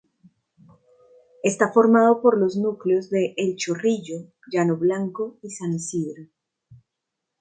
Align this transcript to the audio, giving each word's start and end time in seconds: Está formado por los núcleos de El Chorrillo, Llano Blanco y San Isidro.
Está 1.43 1.71
formado 1.71 2.23
por 2.23 2.35
los 2.39 2.57
núcleos 2.57 3.11
de 3.11 3.35
El 3.37 3.55
Chorrillo, 3.55 4.31
Llano 4.51 4.75
Blanco 4.75 5.37
y 5.43 5.51
San 5.51 5.73
Isidro. 5.73 6.25